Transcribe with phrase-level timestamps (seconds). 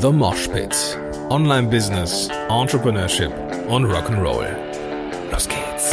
[0.00, 0.98] The Mosh Pit.
[1.28, 3.30] Online Business, Entrepreneurship
[3.68, 4.46] und Rock'n'Roll.
[5.30, 5.90] Los geht's.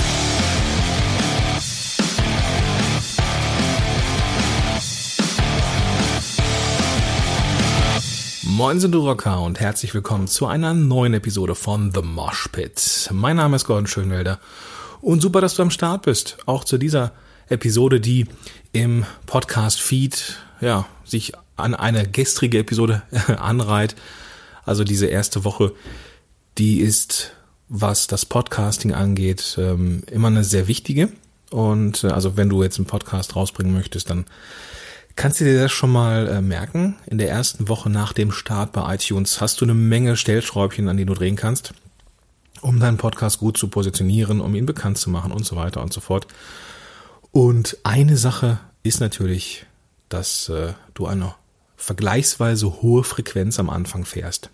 [8.43, 13.09] Moin sind du Rocker und herzlich willkommen zu einer neuen Episode von The Mosh Pit.
[13.11, 14.39] Mein Name ist Gordon Schönwelder
[15.01, 16.37] und super, dass du am Start bist.
[16.45, 17.11] Auch zu dieser
[17.49, 18.25] Episode, die
[18.71, 23.01] im Podcast Feed, ja, sich an eine gestrige Episode
[23.37, 23.95] anreiht.
[24.65, 25.73] Also diese erste Woche,
[26.57, 27.31] die ist,
[27.69, 31.09] was das Podcasting angeht, ähm, immer eine sehr wichtige.
[31.51, 34.25] Und äh, also wenn du jetzt einen Podcast rausbringen möchtest, dann
[35.15, 36.95] kannst du dir das schon mal äh, merken.
[37.07, 40.97] In der ersten Woche nach dem Start bei iTunes hast du eine Menge Stellschräubchen, an
[40.97, 41.73] die du drehen kannst,
[42.61, 45.93] um deinen Podcast gut zu positionieren, um ihn bekannt zu machen und so weiter und
[45.93, 46.27] so fort.
[47.31, 49.65] Und eine Sache ist natürlich,
[50.09, 51.35] dass äh, du eine
[51.77, 54.49] vergleichsweise hohe Frequenz am Anfang fährst.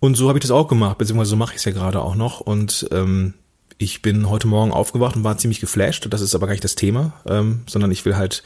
[0.00, 2.16] Und so habe ich das auch gemacht, beziehungsweise so mache ich es ja gerade auch
[2.16, 2.40] noch.
[2.40, 3.34] Und ähm,
[3.78, 6.06] ich bin heute Morgen aufgewacht und war ziemlich geflasht.
[6.10, 8.42] Das ist aber gar nicht das Thema, ähm, sondern ich will halt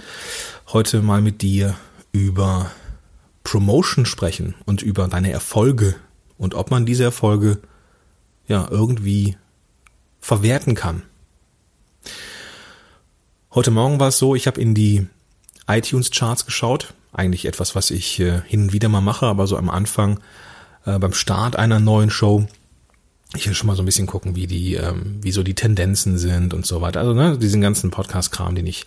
[0.72, 1.76] heute mal mit dir
[2.12, 2.70] über
[3.42, 5.96] Promotion sprechen und über deine Erfolge
[6.38, 7.58] und ob man diese Erfolge
[8.46, 9.36] ja irgendwie
[10.20, 11.02] verwerten kann.
[13.52, 15.06] Heute Morgen war es so, ich habe in die
[15.78, 16.94] iTunes-Charts geschaut.
[17.12, 20.20] Eigentlich etwas, was ich äh, hin und wieder mal mache, aber so am Anfang,
[20.86, 22.46] äh, beim Start einer neuen Show,
[23.34, 26.18] ich will schon mal so ein bisschen gucken, wie die, ähm, wie so die Tendenzen
[26.18, 27.00] sind und so weiter.
[27.00, 28.86] Also ne, diesen ganzen Podcast-Kram, den ich,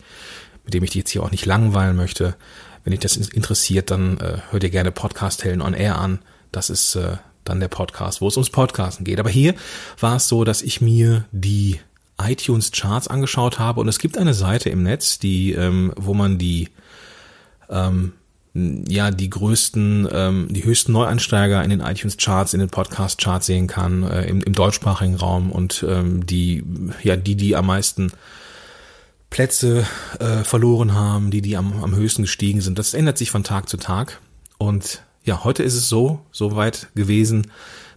[0.65, 2.35] mit dem ich dich jetzt hier auch nicht langweilen möchte.
[2.83, 6.19] Wenn dich das interessiert, dann äh, hör dir gerne Podcast Hellen on Air an.
[6.51, 6.97] Das ist
[7.43, 9.19] dann der Podcast, wo es ums Podcasten geht.
[9.19, 9.55] Aber hier
[9.99, 11.79] war es so, dass ich mir die
[12.21, 16.37] iTunes Charts angeschaut habe und es gibt eine Seite im Netz, die, ähm, wo man
[16.37, 16.69] die,
[17.69, 18.13] ähm,
[18.53, 23.47] ja, die größten, ähm, die höchsten Neueinsteiger in den iTunes Charts, in den Podcast Charts
[23.47, 26.63] sehen kann, äh, im, im deutschsprachigen Raum und ähm, die,
[27.01, 28.11] ja, die, die am meisten
[29.31, 29.87] Plätze
[30.19, 32.77] äh, verloren haben, die, die am, am höchsten gestiegen sind.
[32.77, 34.21] Das ändert sich von Tag zu Tag.
[34.59, 37.47] Und ja, heute ist es so, so weit gewesen,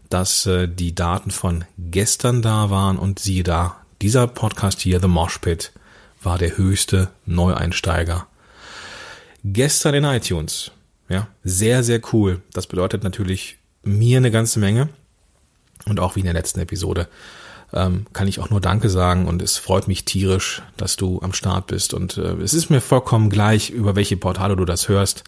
[0.08, 5.08] dass äh, die Daten von gestern da waren und siehe da, dieser Podcast hier, The
[5.08, 5.72] Mosh Pit,
[6.22, 8.26] war der höchste Neueinsteiger.
[9.44, 10.72] Gestern in iTunes.
[11.08, 12.42] Ja, sehr, sehr cool.
[12.52, 14.88] Das bedeutet natürlich mir eine ganze Menge.
[15.86, 17.08] Und auch wie in der letzten Episode
[17.72, 21.32] ähm, kann ich auch nur Danke sagen und es freut mich tierisch, dass du am
[21.32, 21.94] Start bist.
[21.94, 25.24] Und äh, es ist mir vollkommen gleich, über welche Portale du das hörst.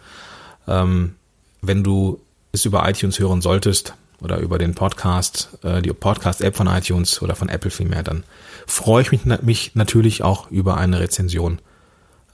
[0.66, 1.14] Ähm,
[1.62, 2.20] wenn du
[2.52, 7.34] es über iTunes hören solltest oder über den Podcast, äh, die Podcast-App von iTunes oder
[7.34, 8.24] von Apple vielmehr, dann
[8.66, 11.60] freue ich mich, mich natürlich auch über eine Rezension.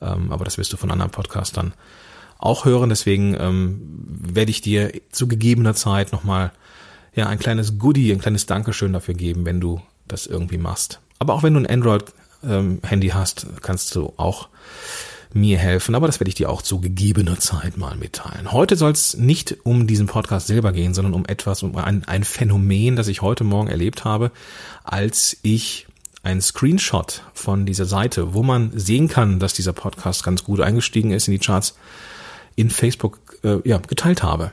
[0.01, 1.75] Ähm, aber das wirst du von anderen Podcastern
[2.39, 2.89] auch hören.
[2.91, 6.53] Deswegen ähm, werde ich dir zu gegebener Zeit nochmal
[7.15, 11.01] ja, ein kleines Goodie, ein kleines Dankeschön dafür geben, wenn du das irgendwie machst.
[11.19, 14.49] Aber auch wenn du ein Android-Handy ähm, hast, kannst du auch
[15.35, 18.53] mir helfen, aber das werde ich dir auch zu gegebener Zeit mal mitteilen.
[18.53, 22.25] Heute soll es nicht um diesen Podcast selber gehen, sondern um etwas, um ein, ein
[22.25, 24.31] Phänomen, das ich heute Morgen erlebt habe,
[24.85, 25.87] als ich
[26.23, 31.11] ein Screenshot von dieser Seite, wo man sehen kann, dass dieser Podcast ganz gut eingestiegen
[31.11, 31.77] ist in die Charts,
[32.57, 34.53] in Facebook äh, ja, geteilt habe.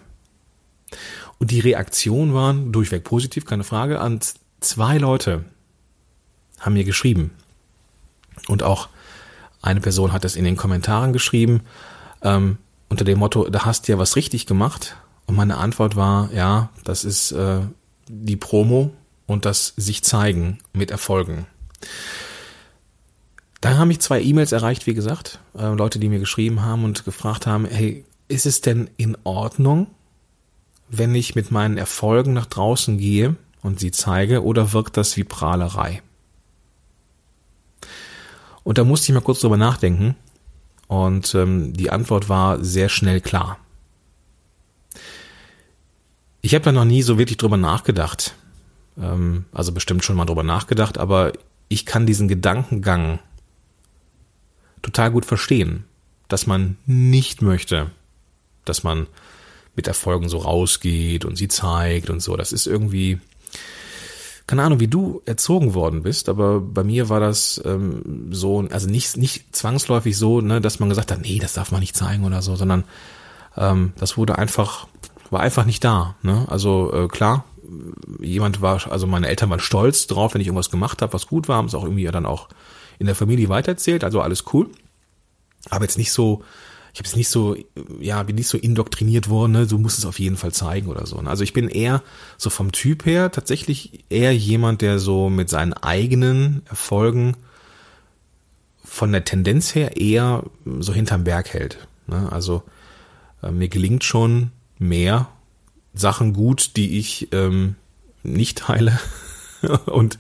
[1.38, 4.00] Und die Reaktionen waren durchweg positiv, keine Frage.
[4.00, 5.46] Und zwei Leute
[6.60, 7.32] haben mir geschrieben.
[8.48, 8.90] Und auch
[9.62, 11.62] eine Person hat es in den Kommentaren geschrieben,
[12.22, 12.58] ähm,
[12.90, 14.98] unter dem Motto, da hast du ja was richtig gemacht.
[15.26, 17.62] Und meine Antwort war, ja, das ist äh,
[18.08, 18.92] die Promo
[19.28, 21.46] und das sich zeigen mit Erfolgen.
[23.62, 27.06] Dann haben mich zwei E-Mails erreicht, wie gesagt, äh, Leute, die mir geschrieben haben und
[27.06, 29.88] gefragt haben, hey, ist es denn in Ordnung,
[30.90, 35.24] wenn ich mit meinen Erfolgen nach draußen gehe und sie zeige, oder wirkt das wie
[35.24, 36.02] Prahlerei?
[38.64, 40.16] Und da musste ich mal kurz drüber nachdenken
[40.88, 43.58] und ähm, die Antwort war sehr schnell klar.
[46.42, 48.36] Ich habe da noch nie so wirklich drüber nachgedacht.
[49.00, 51.34] Ähm, also bestimmt schon mal drüber nachgedacht, aber
[51.70, 53.20] ich kann diesen Gedankengang
[54.82, 55.86] total gut verstehen,
[56.28, 57.92] dass man nicht möchte,
[58.66, 59.08] dass man
[59.76, 62.36] mit Erfolgen so rausgeht und sie zeigt und so.
[62.36, 63.20] Das ist irgendwie,
[64.52, 68.90] keine Ahnung, wie du erzogen worden bist, aber bei mir war das ähm, so, also
[68.90, 72.26] nicht, nicht zwangsläufig so, ne, dass man gesagt hat, nee, das darf man nicht zeigen
[72.26, 72.84] oder so, sondern
[73.56, 74.88] ähm, das wurde einfach,
[75.30, 76.16] war einfach nicht da.
[76.22, 76.48] Ne?
[76.50, 77.46] Also äh, klar,
[78.20, 81.48] jemand war, also meine Eltern waren stolz drauf, wenn ich irgendwas gemacht habe, was gut
[81.48, 82.50] war, haben es auch irgendwie dann auch
[83.00, 84.68] in der Familie weitererzählt, also alles cool.
[85.70, 86.44] Aber jetzt nicht so,
[86.94, 87.56] ich habe es nicht so,
[88.00, 89.68] ja, bin nicht so indoktriniert worden, ne?
[89.68, 91.22] du musst es auf jeden Fall zeigen oder so.
[91.22, 91.30] Ne?
[91.30, 92.04] Also ich bin eher
[92.38, 97.38] so vom Typ her tatsächlich eher jemand, der so mit seinen eigenen Erfolgen
[98.84, 100.44] von der Tendenz her eher
[100.80, 101.88] so hinterm Berg hält.
[102.08, 102.30] Ne?
[102.32, 102.64] Also
[103.42, 105.30] äh, mir gelingt schon mehr
[105.94, 107.76] Sachen gut, die ich ähm,
[108.24, 109.00] nicht teile
[109.86, 110.18] und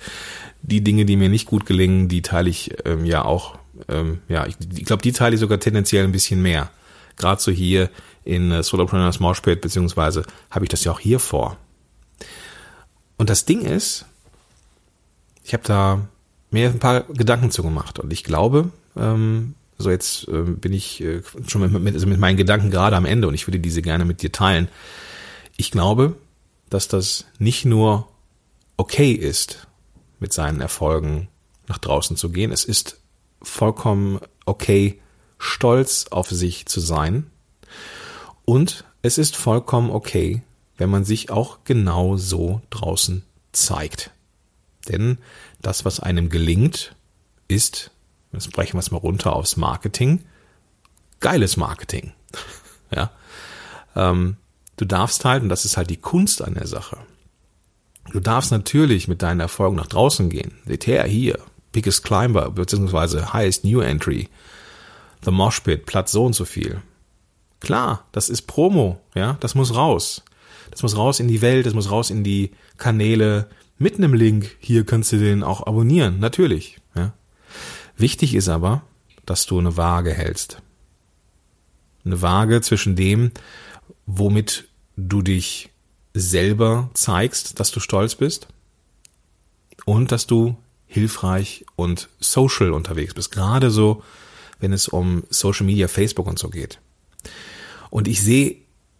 [0.62, 3.57] die Dinge, die mir nicht gut gelingen, die teile ich ähm, ja auch
[3.88, 6.69] ähm, ja, ich, ich glaube, die teile ich sogar tendenziell ein bisschen mehr.
[7.18, 7.89] Gerade so hier
[8.23, 11.57] in äh, Solopreneurs Moshpit, beziehungsweise habe ich das ja auch hier vor.
[13.18, 14.06] Und das Ding ist,
[15.44, 16.07] ich habe da
[16.50, 21.01] mir ein paar Gedanken zu gemacht und ich glaube, ähm, so jetzt äh, bin ich
[21.01, 23.81] äh, schon mit, mit, also mit meinen Gedanken gerade am Ende und ich würde diese
[23.81, 24.68] gerne mit dir teilen.
[25.57, 26.15] Ich glaube,
[26.69, 28.07] dass das nicht nur
[28.77, 29.68] okay ist,
[30.19, 31.27] mit seinen Erfolgen
[31.68, 32.51] nach draußen zu gehen.
[32.51, 33.00] Es ist
[33.41, 34.99] vollkommen okay,
[35.38, 37.29] stolz auf sich zu sein.
[38.45, 40.43] Und es ist vollkommen okay,
[40.77, 44.11] wenn man sich auch genau so draußen zeigt.
[44.88, 45.17] Denn
[45.61, 46.95] das, was einem gelingt,
[47.47, 47.91] ist,
[48.31, 50.23] jetzt brechen wir es mal runter aufs Marketing,
[51.19, 52.13] geiles Marketing.
[52.95, 53.11] ja.
[53.95, 54.37] Ähm,
[54.77, 56.97] du darfst halt, und das ist halt die Kunst an der Sache,
[58.11, 60.57] du darfst natürlich mit deinen Erfolgen nach draußen gehen.
[60.65, 61.39] Seht her, hier,
[61.71, 64.29] Biggest Climber, beziehungsweise Highest New Entry,
[65.23, 66.81] The Mosh Pit, Platz so und so viel.
[67.59, 70.23] Klar, das ist Promo, ja, das muss raus.
[70.71, 73.47] Das muss raus in die Welt, das muss raus in die Kanäle.
[73.77, 76.79] Mit einem Link, hier kannst du den auch abonnieren, natürlich.
[76.95, 77.13] Ja.
[77.97, 78.83] Wichtig ist aber,
[79.25, 80.62] dass du eine Waage hältst.
[82.06, 83.31] Eine Waage zwischen dem,
[84.06, 85.69] womit du dich
[86.13, 88.47] selber zeigst, dass du stolz bist
[89.85, 90.57] und dass du
[90.91, 93.31] hilfreich und social unterwegs bist.
[93.31, 94.03] Gerade so,
[94.59, 96.79] wenn es um Social Media, Facebook und so geht.
[97.89, 98.57] Und ich sehe,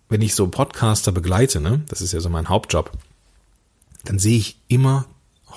[0.07, 2.91] wenn ich so Podcaster begleite, ne, das ist ja so mein Hauptjob,
[4.05, 5.05] dann sehe ich immer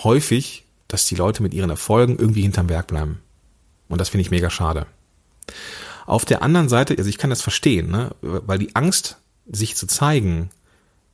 [0.03, 3.21] häufig, dass die Leute mit ihren Erfolgen irgendwie hinterm Berg bleiben.
[3.89, 4.87] Und das finde ich mega schade.
[6.05, 9.87] Auf der anderen Seite, also ich kann das verstehen, ne, weil die Angst, sich zu
[9.87, 10.51] zeigen,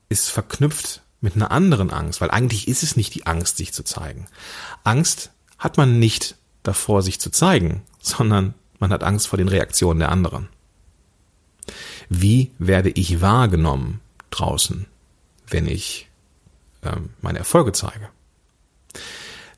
[0.08, 3.82] ist verknüpft mit einer anderen Angst, weil eigentlich ist es nicht die Angst, sich zu
[3.82, 4.26] zeigen.
[4.84, 10.00] Angst hat man nicht davor, sich zu zeigen, sondern man hat Angst vor den Reaktionen
[10.00, 10.49] der anderen.
[12.08, 14.00] Wie werde ich wahrgenommen
[14.31, 14.87] draußen,
[15.49, 16.08] wenn ich
[16.82, 18.08] ähm, meine Erfolge zeige?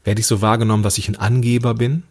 [0.05, 2.03] Werde ich so wahrgenommen, dass ich ein Angeber bin?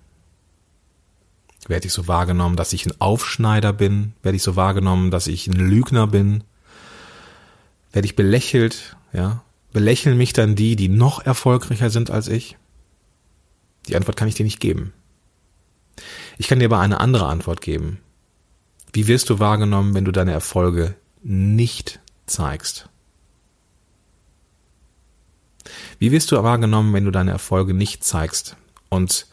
[1.68, 4.14] Werde ich so wahrgenommen, dass ich ein Aufschneider bin?
[4.24, 6.44] Werde ich so wahrgenommen, dass ich ein Lügner bin?
[7.92, 8.96] Werde ich belächelt?
[9.14, 9.44] Ja?
[9.74, 12.58] Belächeln mich dann die, die noch erfolgreicher sind als ich?
[13.88, 14.94] Die Antwort kann ich dir nicht geben.
[16.38, 18.00] Ich kann dir aber eine andere Antwort geben.
[18.94, 22.90] Wie wirst du wahrgenommen, wenn du deine Erfolge nicht zeigst?
[26.00, 28.56] Wie wirst du wahrgenommen, wenn du deine Erfolge nicht zeigst?
[28.90, 29.28] Und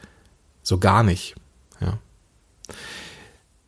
[0.63, 1.35] so gar nicht.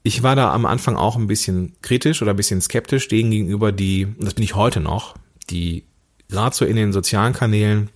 [0.03, 3.73] Ich war da am Anfang auch ein bisschen kritisch oder ein bisschen skeptisch denen gegenüber,
[3.73, 5.15] die, und das bin ich heute noch,
[5.51, 5.85] die
[6.29, 7.91] gerade so in den sozialen Kanälen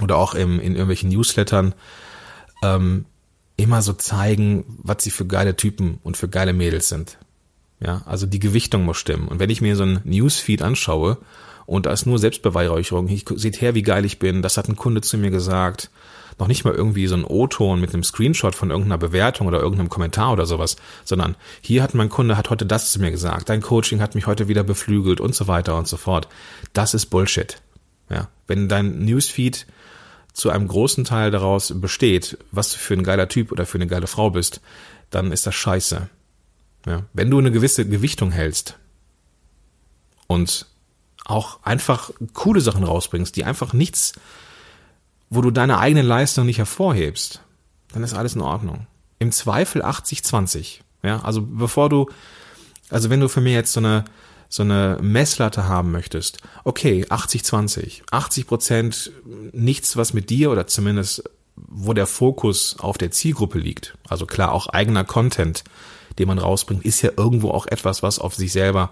[0.00, 1.74] oder auch im, in irgendwelchen Newslettern
[2.62, 3.04] ähm,
[3.56, 7.18] immer so zeigen, was sie für geile Typen und für geile Mädels sind.
[7.84, 9.28] Ja, also die Gewichtung muss stimmen.
[9.28, 11.18] Und wenn ich mir so ein Newsfeed anschaue
[11.66, 14.76] und da ist nur Selbstbeweihräucherung, ich seht her, wie geil ich bin, das hat ein
[14.76, 15.90] Kunde zu mir gesagt,
[16.38, 19.88] noch nicht mal irgendwie so ein O-Ton mit einem Screenshot von irgendeiner Bewertung oder irgendeinem
[19.88, 23.60] Kommentar oder sowas, sondern hier hat mein Kunde hat heute das zu mir gesagt, dein
[23.60, 26.28] Coaching hat mich heute wieder beflügelt und so weiter und so fort.
[26.72, 27.60] Das ist Bullshit.
[28.10, 29.66] Ja, wenn dein Newsfeed
[30.32, 33.86] zu einem großen Teil daraus besteht, was du für ein geiler Typ oder für eine
[33.86, 34.60] geile Frau bist,
[35.10, 36.08] dann ist das scheiße.
[36.86, 38.78] Ja, wenn du eine gewisse Gewichtung hältst
[40.26, 40.66] und
[41.24, 44.14] auch einfach coole Sachen rausbringst, die einfach nichts
[45.32, 47.40] wo du deine eigene Leistung nicht hervorhebst,
[47.92, 48.86] dann ist alles in Ordnung.
[49.18, 50.80] Im Zweifel 80-20.
[51.02, 52.10] Ja, also bevor du,
[52.90, 54.04] also wenn du für mich jetzt so eine,
[54.50, 58.02] so eine Messlatte haben möchtest, okay, 80-20.
[58.10, 59.10] 80 Prozent
[59.52, 61.24] nichts, was mit dir oder zumindest
[61.56, 63.96] wo der Fokus auf der Zielgruppe liegt.
[64.08, 65.64] Also klar, auch eigener Content,
[66.18, 68.90] den man rausbringt, ist ja irgendwo auch etwas, was auf sich selber,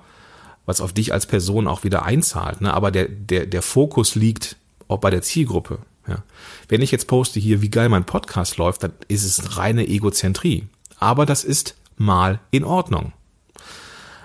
[0.66, 2.60] was auf dich als Person auch wieder einzahlt.
[2.60, 2.72] Ne?
[2.72, 4.56] Aber der, der, der Fokus liegt
[4.88, 5.78] auch bei der Zielgruppe.
[6.06, 6.22] Ja.
[6.68, 10.66] Wenn ich jetzt poste hier, wie geil mein Podcast läuft, dann ist es reine Egozentrie.
[10.98, 13.12] Aber das ist mal in Ordnung.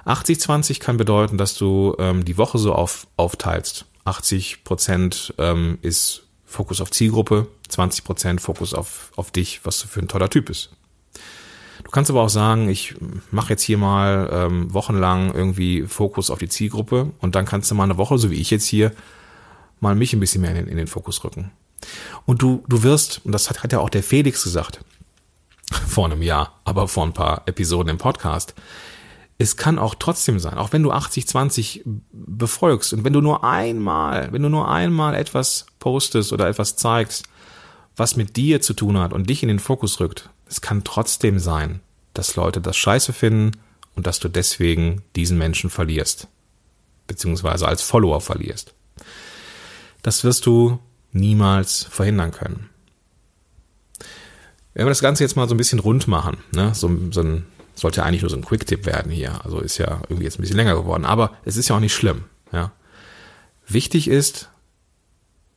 [0.05, 3.85] 80-20 kann bedeuten, dass du ähm, die Woche so auf, aufteilst.
[4.05, 9.87] 80 Prozent ähm, ist Fokus auf Zielgruppe, 20 Prozent Fokus auf, auf dich, was du
[9.87, 10.69] für ein toller Typ bist.
[11.85, 12.95] Du kannst aber auch sagen, ich
[13.31, 17.75] mache jetzt hier mal ähm, wochenlang irgendwie Fokus auf die Zielgruppe und dann kannst du
[17.75, 18.91] mal eine Woche, so wie ich jetzt hier,
[19.79, 21.51] mal mich ein bisschen mehr in den, in den Fokus rücken.
[22.25, 24.83] Und du, du wirst, und das hat, hat ja auch der Felix gesagt,
[25.87, 28.55] vor einem Jahr, aber vor ein paar Episoden im Podcast,
[29.37, 34.31] es kann auch trotzdem sein, auch wenn du 80-20 befolgst und wenn du nur einmal,
[34.31, 37.25] wenn du nur einmal etwas postest oder etwas zeigst,
[37.95, 41.39] was mit dir zu tun hat und dich in den Fokus rückt, es kann trotzdem
[41.39, 41.81] sein,
[42.13, 43.51] dass Leute das scheiße finden
[43.95, 46.27] und dass du deswegen diesen Menschen verlierst,
[47.07, 48.73] beziehungsweise als Follower verlierst.
[50.01, 50.79] Das wirst du
[51.11, 52.69] niemals verhindern können.
[54.73, 57.45] Wenn wir das Ganze jetzt mal so ein bisschen rund machen, ne, so, so ein
[57.75, 59.43] sollte eigentlich nur so ein Quick-Tipp werden hier.
[59.43, 61.05] Also ist ja irgendwie jetzt ein bisschen länger geworden.
[61.05, 62.23] Aber es ist ja auch nicht schlimm.
[62.51, 62.71] Ja.
[63.67, 64.49] Wichtig ist,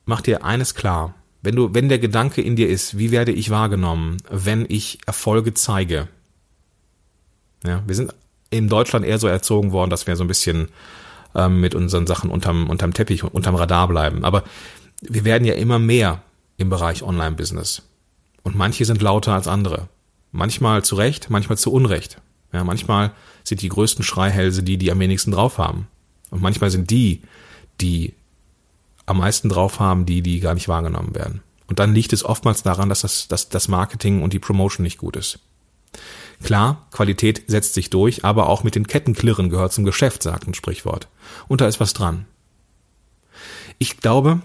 [0.05, 1.15] mach dir eines klar.
[1.41, 5.53] Wenn du, wenn der Gedanke in dir ist, wie werde ich wahrgenommen, wenn ich Erfolge
[5.53, 6.07] zeige?
[7.63, 8.13] Ja, wir sind
[8.49, 10.69] in Deutschland eher so erzogen worden, dass wir so ein bisschen
[11.35, 14.25] ähm, mit unseren Sachen unterm, unterm Teppich, unterm Radar bleiben.
[14.25, 14.43] Aber
[15.01, 16.21] wir werden ja immer mehr
[16.57, 17.83] im Bereich Online-Business.
[18.43, 19.87] Und manche sind lauter als andere.
[20.31, 22.21] Manchmal zu Recht, manchmal zu Unrecht.
[22.51, 23.11] Ja, manchmal
[23.43, 25.87] sind die größten Schreihälse die, die am wenigsten drauf haben.
[26.31, 27.21] Und manchmal sind die,
[27.79, 28.13] die
[29.09, 31.41] am meisten drauf haben, die, die gar nicht wahrgenommen werden.
[31.67, 34.97] Und dann liegt es oftmals daran, dass das, dass das Marketing und die Promotion nicht
[34.97, 35.39] gut ist.
[36.43, 40.53] Klar, Qualität setzt sich durch, aber auch mit den Kettenklirren gehört zum Geschäft, sagt ein
[40.53, 41.07] Sprichwort.
[41.47, 42.25] Und da ist was dran.
[43.77, 44.41] Ich glaube,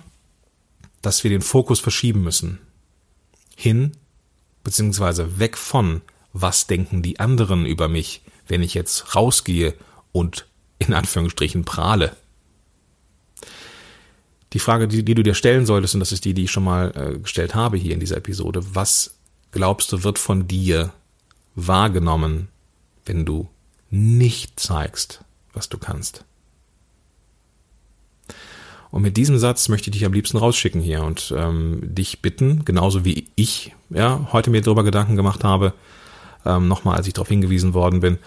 [1.02, 2.59] dass wir den Fokus verschieben müssen.
[3.56, 3.92] Hin
[4.64, 6.00] beziehungsweise weg von,
[6.33, 9.75] was denken die anderen über mich, wenn ich jetzt rausgehe
[10.12, 10.47] und
[10.78, 12.16] in Anführungsstrichen prahle.
[14.55, 16.65] Die Frage, die, die du dir stellen solltest, und das ist die, die ich schon
[16.65, 19.17] mal äh, gestellt habe hier in dieser Episode, was
[19.51, 20.93] glaubst du wird von dir
[21.57, 22.49] wahrgenommen,
[23.05, 23.49] wenn du
[23.91, 25.21] nicht zeigst,
[25.53, 26.25] was du kannst?
[28.93, 32.65] Und mit diesem Satz möchte ich dich am liebsten rausschicken hier und ähm, dich bitten,
[32.65, 35.75] genauso wie ich ja, heute mir darüber Gedanken gemacht habe,
[36.47, 38.19] ähm, nochmal, als ich darauf hingewiesen worden bin,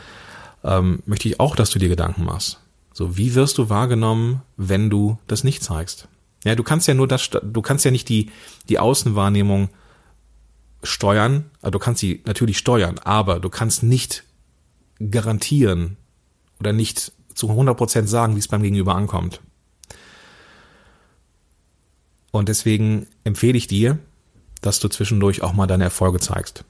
[0.66, 2.60] ähm, möchte ich auch, dass du dir Gedanken machst.
[2.92, 6.10] So, wie wirst du wahrgenommen, wenn du das nicht zeigst?
[6.48, 8.32] Ja, du kannst ja nur das, du kannst ja nicht die,
[8.70, 9.70] die Außenwahrnehmung
[10.84, 14.24] steuern, also du kannst sie natürlich steuern, aber du kannst nicht
[15.12, 15.98] garantieren
[16.60, 19.42] oder nicht zu 100% sagen, wie es beim Gegenüber ankommt.
[22.32, 24.00] Und deswegen empfehle ich dir,
[24.62, 26.64] dass du zwischendurch auch mal deine Erfolge zeigst.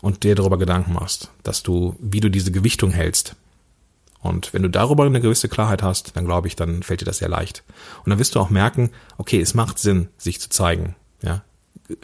[0.00, 3.34] Und dir darüber Gedanken machst, dass du, wie du diese Gewichtung hältst.
[4.28, 7.18] Und wenn du darüber eine gewisse Klarheit hast, dann glaube ich, dann fällt dir das
[7.18, 7.64] sehr leicht.
[8.04, 10.94] Und dann wirst du auch merken, okay, es macht Sinn, sich zu zeigen.
[11.22, 11.42] Ja,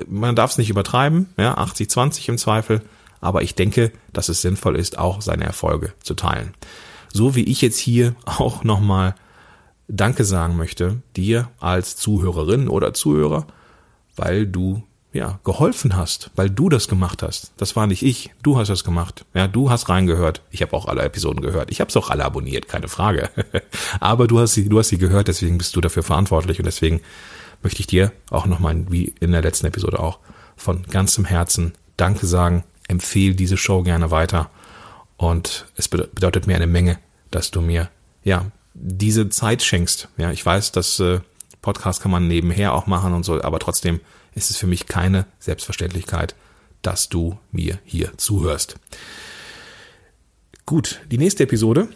[0.06, 2.82] man darf es nicht übertreiben, ja, 80-20 im Zweifel,
[3.20, 6.54] aber ich denke, dass es sinnvoll ist, auch seine Erfolge zu teilen.
[7.12, 9.14] So wie ich jetzt hier auch nochmal
[9.86, 13.46] Danke sagen möchte, dir als Zuhörerin oder Zuhörer,
[14.16, 14.82] weil du
[15.14, 17.52] ja geholfen hast, weil du das gemacht hast.
[17.56, 19.24] Das war nicht ich, du hast das gemacht.
[19.32, 20.42] Ja, du hast reingehört.
[20.50, 21.70] Ich habe auch alle Episoden gehört.
[21.70, 23.30] Ich habe es auch alle abonniert, keine Frage.
[24.00, 27.00] Aber du hast sie, du hast sie gehört, deswegen bist du dafür verantwortlich und deswegen
[27.62, 30.18] möchte ich dir auch nochmal, wie in der letzten Episode auch,
[30.56, 32.64] von ganzem Herzen Danke sagen.
[32.88, 34.50] Empfehle diese Show gerne weiter
[35.16, 36.98] und es bedeutet mir eine Menge,
[37.30, 37.88] dass du mir
[38.24, 40.08] ja diese Zeit schenkst.
[40.16, 41.20] Ja, ich weiß, dass äh,
[41.62, 44.00] Podcast kann man nebenher auch machen und so, aber trotzdem
[44.34, 46.34] ist es für mich keine Selbstverständlichkeit,
[46.82, 48.76] dass du mir hier zuhörst.
[50.66, 51.88] Gut, die nächste Episode,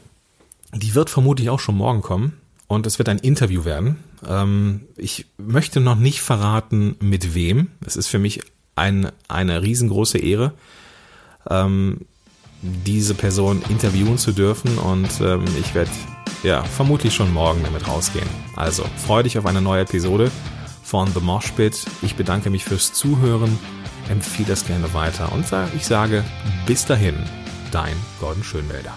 [0.75, 3.97] die wird vermutlich auch schon morgen kommen und es wird ein Interview werden.
[4.27, 7.71] Ähm, ich möchte noch nicht verraten, mit wem.
[7.85, 8.41] Es ist für mich
[8.75, 10.53] ein, eine riesengroße Ehre,
[11.49, 12.01] ähm,
[12.63, 15.91] diese Person interviewen zu dürfen und ähm, ich werde
[16.43, 18.29] ja, vermutlich schon morgen damit rausgehen.
[18.55, 20.31] Also, freue dich auf eine neue Episode
[20.89, 21.85] von The Mosh Pit.
[22.01, 23.59] Ich bedanke mich fürs Zuhören,
[24.09, 25.45] empfehle das gerne weiter und
[25.77, 26.25] ich sage
[26.67, 27.15] bis dahin,
[27.71, 28.97] dein Gordon Schönwälder.